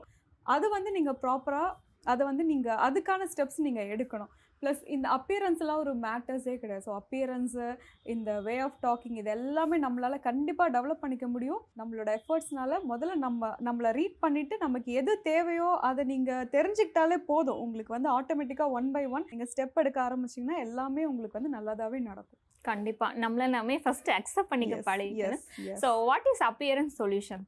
அது 0.46 0.66
வந்து 0.68 0.90
நீங்கள் 0.90 1.18
ப்ராப்பராக 1.24 1.70
அதை 2.06 2.22
வந்து 2.26 2.44
நீங்கள் 2.44 2.80
அதுக்கான 2.86 3.22
ஸ்டெப்ஸ் 3.32 3.60
நீங்கள் 3.66 3.90
எடுக்கணும். 3.94 4.32
ப்ளஸ் 4.62 4.80
இந்த 4.94 5.06
அப்பியரன்ஸ்லாம் 5.16 5.82
ஒரு 5.84 5.92
மேட்டர்ஸே 6.04 6.54
கிடையாது. 6.62 6.84
ஸோ 6.86 6.92
அப்பியரன்ஸு 7.00 7.66
இந்த 8.14 8.30
வே 8.46 8.54
ஆஃப் 8.66 8.78
டாக்கிங் 8.86 9.18
இது 9.20 9.30
எல்லாமே 9.36 9.78
நம்மளால் 9.84 10.24
கண்டிப்பாக 10.28 10.74
டெவலப் 10.76 11.02
பண்ணிக்க 11.04 11.28
முடியும். 11.34 11.62
நம்மளோட 11.80 12.08
எஃபர்ட்ஸ்னால 12.20 12.80
முதல்ல 12.92 13.16
நம்ம 13.26 13.50
நம்மளை 13.68 13.92
ரீட் 13.98 14.18
பண்ணிவிட்டு 14.24 14.56
நமக்கு 14.64 14.92
எது 15.02 15.14
தேவையோ 15.30 15.70
அதை 15.90 16.04
நீங்கள் 16.12 16.48
தெரிஞ்சுக்கிட்டாலே 16.56 17.18
போதும். 17.30 17.60
உங்களுக்கு 17.66 17.96
வந்து 17.96 18.10
ஆட்டோமேட்டிக்காக 18.18 18.76
ஒன் 18.80 18.90
பை 18.96 19.04
ஒன் 19.16 19.28
நீங்கள் 19.32 19.50
ஸ்டெப் 19.52 19.80
எடுக்க 19.84 20.00
ஆரம்பிச்சிங்கன்னா 20.08 20.58
எல்லாமே 20.66 21.04
உங்களுக்கு 21.10 21.38
வந்து 21.40 21.54
நல்லதாகவே 21.56 22.00
நடக்கும். 22.10 22.42
கண்டிப்பா. 22.64 23.06
நம்மள 23.24 23.44
நாமே 23.58 23.76
ஃபர்ஸ்ட் 23.84 24.10
அக்செப்ட் 24.18 24.50
பண்ணிக்க 24.54 24.76
பழகிக்கணும். 24.90 25.44
So 25.84 25.90
what 26.10 26.28
is 26.32 26.44
appearance 26.50 26.96
solution 27.02 27.44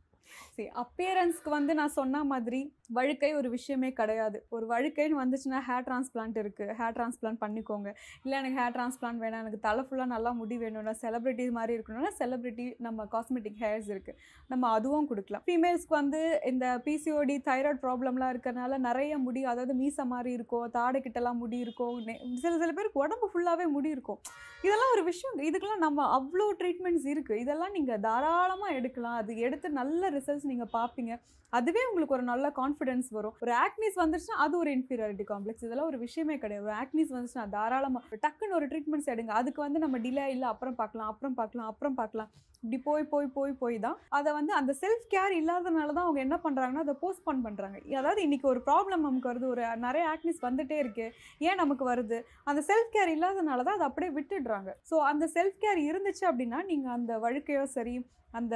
சரி 0.54 0.66
அப்பியரன்ஸ்க்கு 0.82 1.50
வந்து 1.56 1.72
நான் 1.78 1.96
சொன்ன 2.00 2.22
மாதிரி 2.32 2.60
வழுக்கை 2.96 3.30
ஒரு 3.38 3.48
விஷயமே 3.56 3.90
கிடையாது. 4.00 4.38
ஒரு 4.56 4.64
வழுக்கைன்னு 4.72 5.20
வந்துச்சுன்னா 5.22 5.60
ஹேர் 5.68 5.86
டிரான்ஸ்பிளான்ட் 5.88 6.38
இருக்குது 6.42 6.74
ஹேர் 6.80 6.94
டிரான்ஸ்பிளான்ட் 6.96 7.40
பண்ணிக்கோங்க. 7.44 7.88
இல்லை 8.24 8.36
எனக்கு 8.40 8.58
ஹேர் 8.60 8.74
டிரான்ஸ்பிளான்ட் 8.76 9.22
வேணாம். 9.24 9.42
எனக்கு 9.44 9.60
தலை 9.68 9.84
ஃபுல்லாக 9.86 10.10
நல்லா 10.14 10.32
முடி 10.40 10.58
வேணும்னா 10.64 10.94
செலிப்ரிட்டி 11.04 11.46
மாதிரி 11.58 11.74
இருக்கணும்னா 11.78 12.12
செலிப்ரிட்டி 12.20 12.66
நம்ம 12.86 13.06
காஸ்மெட்டிக் 13.14 13.60
ஹேர்ஸ் 13.64 13.90
இருக்குது 13.94 14.18
நம்ம 14.52 14.72
அதுவும் 14.76 15.08
கொடுக்கலாம். 15.12 15.44
ஃபீமேல்ஸ்க்கு 15.48 15.98
வந்து 16.00 16.22
இந்த 16.52 16.66
பிசிஓடி 16.86 17.36
தைராய்டு 17.48 17.82
ப்ராப்ளம்லாம் 17.86 18.32
இருக்கிறனால 18.34 18.78
நிறைய 18.88 19.18
முடி 19.26 19.42
அதாவது 19.54 19.74
மீச 19.82 20.04
மாதிரி 20.14 20.32
இருக்கும் 20.38 20.68
தாடை 20.78 21.00
கிட்டலாம் 21.06 21.40
முடி 21.44 21.58
இருக்கும் 21.66 21.98
சில 22.44 22.54
சில 22.62 22.70
பேருக்கு 22.78 23.04
உடம்பு 23.06 23.26
ஃபுல்லாகவே 23.32 23.66
முடி 23.76 23.90
இருக்கும். 23.96 24.20
இதெல்லாம் 24.66 24.94
ஒரு 24.94 25.02
விஷயம் 25.10 25.44
இதுக்கெல்லாம் 25.48 25.84
நம்ம 25.86 26.06
அவ்வளோ 26.18 26.46
ட்ரீட்மெண்ட்ஸ் 26.60 27.06
இருக்குது 27.12 27.42
இதெல்லாம் 27.44 27.74
நீங்கள் 27.76 28.02
தாராளமாக 28.06 28.76
எடுக்கலாம். 28.78 29.18
அது 29.20 29.32
எடுத்து 29.46 29.68
நல்ல 29.80 30.10
ரிசல்ட்ஸ் 30.16 30.50
நீங்கள் 30.52 30.72
பார்ப்பீங்க. 30.78 31.12
அதுவே 31.58 31.82
உங்களுக்கு 31.88 32.14
ஒரு 32.16 32.24
நல்ல 32.30 32.46
கான்ஃபிடன்ஸ் 32.58 32.79
வரும். 33.16 33.34
ஒரு 33.44 33.52
ஆக்னிஸ் 33.64 33.96
வந்துருச்சுன்னா 34.02 34.38
அது 34.44 34.54
ஒரு 34.62 34.70
இன்ஃபீரியாரிட்டி 34.76 35.24
காம்ப்ளெக்ஸ் 35.32 35.64
இதெல்லாம் 35.66 35.88
ஒரு 35.92 35.98
விஷயமே 36.06 36.36
கிடையாது. 36.42 36.64
ஒரு 36.68 36.76
ஆக்னிஸ் 36.82 37.12
வந்துச்சுன்னா 37.16 37.46
தாராளமாக 37.56 38.18
டக்குன்னு 38.26 38.56
ஒரு 38.58 38.68
ட்ரீட்மெண்ட்ஸ் 38.72 39.10
எடுங்க. 39.14 39.32
அதுக்கு 39.40 39.60
வந்து 39.66 39.82
நம்ம 39.84 39.98
டிலே 40.06 40.26
இல்லை 40.34 40.48
அப்புறம் 40.52 40.78
பார்க்கலாம் 40.82 41.10
அப்புறம் 41.12 41.36
பார்க்கலாம் 41.40 41.70
அப்புறம் 41.72 41.98
பார்க்கலாம். 42.00 42.30
இப்படி 42.64 42.78
போய் 42.86 43.04
போய் 43.12 43.28
போய் 43.36 43.52
போய் 43.60 43.76
தான். 43.84 43.98
அதை 44.16 44.30
வந்து 44.38 44.52
அந்த 44.60 44.72
செல்ஃப் 44.80 45.06
கேர் 45.12 45.34
இல்லாதனால 45.40 45.92
தான் 45.96 46.06
அவங்க 46.06 46.20
என்ன 46.26 46.36
பண்ணுறாங்கன்னா 46.44 46.84
அதை 46.86 46.94
போஸ்ட்போன் 47.04 47.44
பண்ணுறாங்க 47.46 47.76
அதாவது 48.00 48.20
இன்னைக்கு 48.26 48.46
ஒரு 48.52 48.60
ப்ராப்ளம் 48.68 49.04
நமக்கு 49.06 49.30
வருது. 49.30 49.46
ஒரு 49.54 49.62
நிறைய 49.86 50.04
ஆக்னிஸ் 50.14 50.40
வந்துட்டே 50.48 50.78
இருக்கு. 50.82 51.06
ஏன் 51.48 51.60
நமக்கு 51.62 51.84
வருது? 51.92 52.18
அந்த 52.50 52.62
செல்ஃப் 52.70 52.92
கேர் 52.96 53.14
இல்லாதனால 53.16 53.64
தான் 53.68 53.78
அதை 53.78 53.86
அப்படியே 53.90 54.12
விட்டுடுறாங்க. 54.18 54.72
ஸோ 54.90 54.98
அந்த 55.10 55.26
செல்ஃப் 55.36 55.60
கேர் 55.64 55.80
இருந்துச்சு 55.90 56.24
அப்படின்னா 56.30 56.60
நீங்கள் 56.72 56.96
அந்த 56.98 57.12
வழுக்கையோ 57.26 57.64
சரி 57.76 57.94
அந்த 58.38 58.54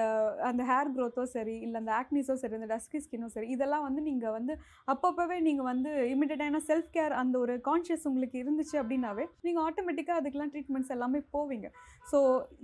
அந்த 0.49 0.63
ஹேர் 0.71 0.91
க்ரோத்தோ 0.97 1.25
சரி 1.35 1.57
இல்லை 1.67 1.79
அந்த 1.83 1.93
ஆக்னிஸோ 2.01 2.35
சரி 2.43 2.57
அந்த 2.59 2.69
டஸ்கி 2.73 2.99
ஸ்கின்னோ 3.05 3.29
சரி 3.35 3.49
இதெல்லாம் 3.55 3.85
வந்து 3.87 4.01
நீங்கள் 4.09 4.35
வந்து 4.39 4.55
அப்பப்போவே 4.93 5.39
நீங்கள் 5.49 5.69
வந்து 5.71 5.91
இமிடியட்டான 6.15 6.61
செல்ஃப் 6.71 6.91
கேர் 6.97 7.15
அந்த 7.23 7.35
ஒரு 7.45 7.57
கான்ஷியஸ் 7.69 8.07
உங்களுக்கு 8.11 8.37
இருந்துச்சு 8.45 8.77
அப்படின்னாவே 8.83 9.27
நீங்கள் 9.47 9.65
ஆட்டோமேட்டிக்காக 9.69 10.21
அதுக்கெல்லாம் 10.21 10.53
ட்ரீட்மெண்ட்ஸ் 10.55 10.95
எல்லாமே 10.97 11.23
போவீங்க. 11.37 11.69
ஸோ 12.11 12.19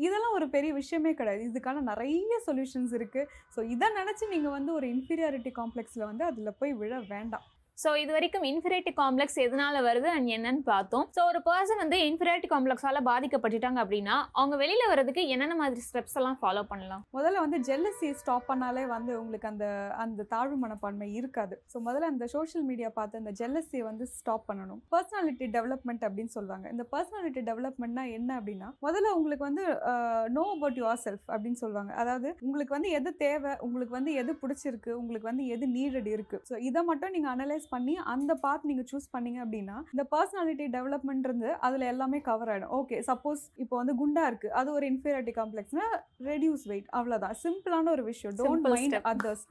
இதெல்லாம் 0.06 0.36
ஒரு 0.38 0.48
பெரிய 0.56 0.72
விஷயமே 0.80 1.14
கிடையாது. 1.20 1.42
இதுக்கான 1.50 1.84
நிறைய 1.92 2.40
சொல்யூஷன்ஸ் 2.48 2.94
இருக்குது 3.00 3.28
ஸோ 3.56 3.62
இதை 3.74 3.88
நினச்சி 4.00 4.26
நீங்கள் 4.34 4.56
வந்து 4.58 4.72
ஒரு 4.80 4.88
இன்ஃபீரியாரிட்டி 4.96 5.52
காம்ப்ளெக்ஸில் 5.60 6.08
வந்து 6.10 6.26
அதில் 6.30 6.58
போய் 6.60 6.78
விழ 6.82 6.94
வேண்டாம். 7.14 7.46
ஸோ 7.82 7.90
இது 8.02 8.10
வரைக்கும் 8.16 8.46
இன்ஃபிரியாரிட்டி 8.50 8.92
காம்ப்ளெக்ஸ் 9.00 9.38
எதனால 9.44 9.76
வருது 9.88 10.08
அண்ட் 10.14 10.30
என்னன்னு 10.36 10.62
பார்த்தோம். 10.72 11.04
ஸோ 11.16 11.20
ஒரு 11.30 11.40
பர்சன் 11.48 11.80
வந்து 11.82 11.98
இன்ஃபிரியாரிட்டி 12.08 12.48
காம்ப்ளெக்ஸால 12.54 13.00
பாதிக்கப்பட்டுட்டாங்க 13.10 13.78
அப்படின்னா 13.84 14.16
அவங்க 14.40 14.54
வெளியில 14.62 14.86
வரதுக்கு 14.92 15.22
என்னென்ன 15.34 15.54
மாதிரி 15.60 15.84
ஸ்டெப்ஸ் 15.88 16.16
எல்லாம் 16.20 16.38
ஃபாலோ 16.42 16.62
பண்ணலாம்? 16.72 17.02
முதல்ல 17.18 17.42
வந்து 17.44 17.60
ஜெல்லசி 17.68 18.10
ஸ்டாப் 18.20 18.48
பண்ணாலே 18.50 18.84
வந்து 18.94 19.12
உங்களுக்கு 19.22 19.48
அந்த 19.52 19.66
அந்த 20.04 20.26
தாழ்வு 20.34 20.58
மனப்பான்மை 20.64 21.08
இருக்காது. 21.20 21.56
ஸோ 21.72 21.78
முதல்ல 21.86 22.10
அந்த 22.14 22.28
சோஷியல் 22.34 22.66
மீடியா 22.70 22.90
பார்த்து 22.98 23.20
அந்த 23.22 23.32
ஜெல்லசியை 23.40 23.84
வந்து 23.90 24.06
ஸ்டாப் 24.18 24.46
பண்ணணும். 24.50 24.82
பர்சனாலிட்டி 24.94 25.48
டெவலப்மெண்ட் 25.56 26.04
அப்படின்னு 26.08 26.34
சொல்லுவாங்க. 26.36 26.66
இந்த 26.74 26.86
பர்சனாலிட்டி 26.94 27.42
டெவலப்மெண்ட்னா 27.50 28.06
என்ன 28.18 28.30
அப்படின்னா 28.40 28.70
முதல்ல 28.86 29.14
உங்களுக்கு 29.20 29.46
வந்து 29.48 29.64
நோ 30.36 30.44
அபவுட் 30.56 30.78
யுவர் 30.82 31.02
செல்ஃப் 31.06 31.26
அப்படின்னு 31.32 31.60
சொல்லுவாங்க. 31.64 31.92
அதாவது 32.02 32.28
உங்களுக்கு 32.48 32.76
வந்து 32.78 32.92
எது 33.00 33.12
தேவை 33.24 33.54
உங்களுக்கு 33.68 33.96
வந்து 33.98 34.12
எது 34.20 34.32
பிடிச்சிருக்கு 34.44 34.92
உங்களுக்கு 35.00 35.30
வந்து 35.32 35.46
எது 35.56 35.64
நீடட் 35.78 36.12
இருக்கு. 36.16 36.38
ஸோ 36.50 36.56
இதை 36.68 36.82
மட்டும் 36.92 37.14
நீங்கள் 37.16 37.32
அனலைஸ் 37.34 37.68
பண்ணி 37.74 37.94
அந்த 38.14 38.32
பாத் 38.44 38.66
நீங்கள் 38.70 38.88
சூஸ் 38.90 39.08
பண்ணீங்க 39.14 39.38
அப்படின்னா 39.44 39.76
இந்த 39.94 40.04
பர்சனாலிட்டி 40.14 40.66
டெவலப்மெண்ட் 40.76 41.26
இருந்து 41.28 41.50
அதில் 41.66 41.86
எல்லாமே 41.92 42.20
கவர் 42.28 42.50
ஆகிடும் 42.54 42.74
ஓகே 42.78 42.98
சப்போஸ் 43.10 43.42
இப்போ 43.62 43.74
வந்து 43.80 43.94
குண்டா 44.00 44.24
இருக்கு. 44.30 44.48
அது 44.60 44.68
ஒரு 44.76 44.86
இன்ஃபீரியாரிட்டி 44.92 45.34
காம்ப்ளெக்ஸ்னா 45.40 45.86
ரெடியூஸ் 46.30 46.64
வெயிட் 46.72 46.88
அவ்வளோதான் 46.98 47.36
சிம்பிளான 47.44 47.90
ஒரு 47.96 48.04
விஷயம். 48.10 48.36
Don't 48.40 48.68
mind. 48.74 48.96
அதர்ஸ் 49.12 49.44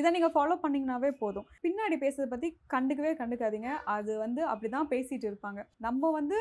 இதை 0.00 0.10
நீங்கள் 0.16 0.34
ஃபாலோ 0.36 0.56
பண்ணீங்கனாவே 0.64 1.10
போதும். 1.22 1.48
பின்னாடி 1.64 1.98
பேசுறதை 2.04 2.28
பற்றி 2.34 2.50
கண்டுக்கவே 2.74 3.12
கண்டுக்காதீங்க. 3.22 3.72
அது 3.96 4.12
வந்து 4.24 4.42
அப்படி 4.52 4.70
தான் 4.76 4.90
பேசிட்டு 4.94 5.28
இருப்பாங்க. 5.30 5.62
நம்ம 5.86 6.10
வந்து 6.20 6.38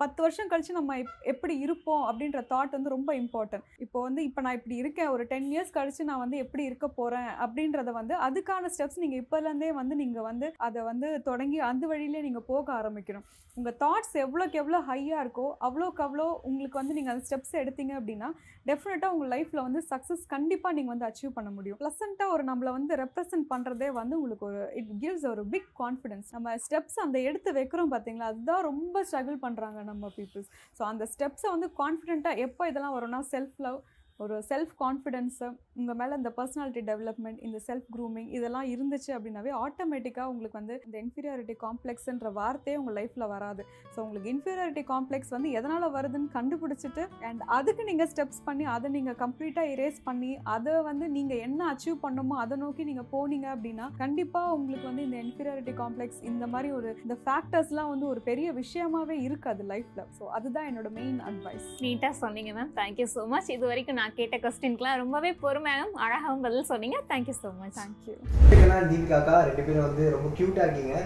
பத்து 0.00 0.22
வருஷம் 0.22 0.48
கழிச்சு 0.48 0.72
நம்ம 0.72 0.96
எப்- 0.98 1.22
எப்படி 1.24 1.54
இருப்போம் 1.58 2.04
அப்படின்ற 2.06 2.40
தாட் 2.50 2.70
வந்து 2.70 2.88
ரொம்ப 2.88 3.10
இம்பார்ட்டன்ட் 3.16 3.66
இப்போ 3.78 3.98
வந்து 4.02 4.22
இப்போ 4.24 4.40
நான் 4.40 4.54
இப்படி 4.54 4.76
இருக்கேன் 4.76 5.08
ஒரு 5.08 5.24
டென் 5.24 5.48
இயர்ஸ் 5.52 5.74
கழிச்சு 5.74 6.02
நான் 6.02 6.18
வந்து 6.18 6.36
எப்படி 6.36 6.64
இருக்க 6.64 6.88
போகிறேன் 6.90 7.30
அப்படின்றத 7.44 7.92
வந்து 7.92 8.14
அதுக்கான 8.26 8.70
ஸ்டெப்ஸ் 8.74 9.02
நீங்கள் 9.04 9.22
இப்போலேருந்தே 9.22 9.72
வந்து 9.72 9.96
நீங்கள் 9.96 10.22
வந்து 10.22 10.48
அதை 10.60 10.82
வந்து 10.82 11.08
தொடங்கி 11.22 11.60
அந்த 11.70 11.86
வழியிலே 11.86 12.20
நீங்கள் 12.20 12.46
போக 12.46 12.66
ஆரம்பிக்கணும். 12.72 13.26
உங்கள் 13.56 13.76
தாட்ஸ் 13.80 14.14
எவ்வளோக்கு 14.22 14.52
எவ்வளோ 14.52 14.78
ஹையாக 14.88 15.22
இருக்கோ 15.24 15.46
அவ்வளோக்கு 15.60 16.02
அவ்வளோ 16.06 16.26
உங்களுக்கு 16.42 16.80
வந்து 16.80 16.94
நீங்கள் 16.94 17.14
அந்த 17.14 17.24
ஸ்டெப்ஸ் 17.26 17.54
எடுத்தீங்க 17.56 17.92
அப்படின்னா 17.98 18.28
டெஃபினட்டாக 18.66 19.14
உங்கள் 19.14 19.30
லைஃப்பில் 19.30 19.62
வந்து 19.62 19.80
சக்ஸஸ் 19.90 20.24
கண்டிப்பாக 20.26 20.74
நீங்கள் 20.74 20.94
வந்து 20.94 21.06
அச்சீவ் 21.06 21.32
பண்ண 21.32 21.50
முடியும். 21.50 21.78
ப்ளசண்ட்டாக 21.78 22.34
ஒரு 22.34 22.44
நம்மளை 22.44 22.70
வந்து 22.70 22.94
ரெப்ரசன்ட் 22.96 23.46
பண்ணுறதே 23.50 23.88
வந்து 23.92 24.16
உங்களுக்கு 24.16 24.46
ஒரு 24.46 24.60
இட் 24.74 24.92
கிவ்ஸ் 25.00 25.26
ஒரு 25.26 25.44
பிக் 25.46 25.70
கான்ஃபிடன்ஸ் 25.78 26.28
நம்ம 26.30 26.56
ஸ்டெப்ஸ் 26.64 26.98
அந்த 26.98 27.18
எடுத்து 27.20 27.52
வைக்கிறோம் 27.52 27.92
பார்த்தீங்களா 27.92 28.28
அதுதான் 28.32 28.62
ரொம்ப 28.62 29.04
ஸ்ட்ரகிள் 29.04 29.38
பண்ணுறாங்க 29.42 29.80
நம்ம 29.86 30.10
பீப்புள்ஸ் 30.16 30.50
ஸோ 30.78 30.82
அந்த 30.84 31.04
ஸ்டெப்ஸை 31.12 31.50
வந்து 31.50 31.68
கான்ஃபிடென்ட்டாக 31.78 32.44
எப்போ 32.46 32.62
இதெல்லாம் 32.68 32.96
வரும்னா 32.96 33.20
செல்ஃப் 33.32 33.58
லவ் 33.58 33.78
ஒரு 34.20 34.36
செல்ஃப் 34.48 34.70
கான்ஃபிடென்ஸு 34.82 35.46
உங்கள் 35.76 35.96
மேலே 36.00 36.14
இந்த 36.16 36.30
பர்சனாலிட்டி 36.36 36.82
டெவலப்மெண்ட் 36.90 37.40
இந்த 37.46 37.58
செல்ஃப் 37.66 37.88
க்ரூமிங் 37.94 38.28
இதெல்லாம் 38.36 38.68
இருந்துச்சு 38.74 39.10
அப்படின்னாவே 39.16 39.50
ஆட்டோமேட்டிக்காக 39.64 40.30
உங்களுக்கு 40.32 40.58
வந்து 40.58 40.76
இந்த 40.86 40.96
இன்ஃபீரியாரிட்டி 41.02 41.54
காம்ப்ளெக்ஸ்ன்ற 41.64 42.30
வார்த்தையே 42.32 42.76
உங்கள் 42.76 42.96
லைஃப்பில் 42.98 43.26
வராது. 43.34 43.62
ஸோ 43.94 43.98
உங்களுக்கு 44.04 44.30
இன்ஃபீரியாரிட்டி 44.32 44.84
காம்ப்ளெக்ஸ் 44.92 45.32
வந்து 45.36 45.50
எதனால் 45.50 45.86
வருதுன்னு 45.96 46.30
கண்டுபிடிச்சிட்டு 46.36 47.04
அண்ட் 47.28 47.42
அதுக்கு 47.56 47.84
நீங்கள் 47.84 48.10
ஸ்டெப்ஸ் 48.12 48.40
பண்ணி 48.44 48.66
அதை 48.76 48.90
நீங்கள் 48.90 49.18
கம்ப்ளீட்டாக 49.22 49.74
இரேஸ் 49.74 50.00
பண்ணி 50.02 50.32
அதை 50.54 50.74
வந்து 50.88 51.08
நீங்கள் 51.08 51.42
என்ன 51.46 51.60
அச்சீவ் 51.72 51.98
பண்ணுமோ 52.02 52.38
அதை 52.44 52.58
நோக்கி 52.58 52.84
நீங்கள் 52.84 53.08
போனீங்க 53.12 53.48
அப்படின்னா 53.54 53.88
கண்டிப்பாக 53.98 54.56
உங்களுக்கு 54.56 54.88
வந்து 54.90 55.06
இந்த 55.08 55.18
இன்ஃபீரியாரிட்டி 55.24 55.76
காம்ப்ளெக்ஸ் 55.82 56.20
இந்த 56.30 56.46
மாதிரி 56.46 56.70
ஒரு 56.72 56.90
இந்த 57.04 57.18
ஃபேக்டர்ஸ்லாம் 57.26 57.92
வந்து 57.92 58.08
ஒரு 58.12 58.22
பெரிய 58.22 58.48
விஷயமாவே 58.60 59.18
இருக்காது 59.28 59.62
லைஃப்பில் 59.70 60.04
ஸோ 60.18 60.24
அதுதான் 60.36 60.68
என்னோட 60.72 60.90
மெயின் 60.98 61.20
அட்வைஸ் 61.28 61.68
நீட்டாக 61.80 62.14
சொன்னீங்க 62.22 62.52
மேம் 62.52 62.74
தேங்க்யூ 62.80 63.08
ஸோ 63.14 63.22
மச் 63.28 63.52
இது 63.56 63.64
வரைக்கும் 63.66 63.98
நான் 63.98 64.05
கேட்ட 64.18 64.36
கொஸ்டின்க்குலாம் 64.44 65.00
ரொம்பவே 65.02 65.30
பொறுமையாகவும் 65.42 66.00
அழகாகவும் 66.06 66.44
பதில் 66.46 66.68
சொன்னீங்க. 66.72 66.98
Thank you 67.10 67.34
so 67.42 67.50
much 67.60 67.78
thank you 67.80 68.16
Deepika 68.50 68.78
தீபிகாக்கா 68.90 69.36
ரெண்டு 69.48 69.64
பேரும் 69.68 69.86
வந்து 69.88 70.04
ரொம்ப 70.16 70.28
க்யூட்டாக 70.38 70.66
இருக்கீங்க. 70.66 70.96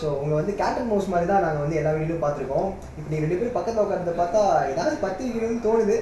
ஸோ 0.00 0.08
உங்க 0.22 0.32
வந்து 0.38 0.52
கேட்டன் 0.62 0.90
மவுஸ் 0.90 1.12
மாதிரி 1.12 1.28
தான் 1.30 1.44
நாங்கள் 1.46 1.64
வந்து 1.64 1.78
எல்லா 1.80 1.92
வீடியோலையும் 1.94 2.24
பார்த்துருக்கோம். 2.24 2.68
இப்போ 2.96 3.08
நீங்கள் 3.10 3.26
ரெண்டு 3.26 3.38
பேரும் 3.40 3.56
பக்கத்தில் 3.58 3.84
உட்காந்து 3.84 4.20
பார்த்தா 4.22 4.42
ஏதாவது 4.72 4.96
பத்து 5.06 5.24
வைக்கணும்னு 5.26 5.64
தோணுது. 5.68 5.96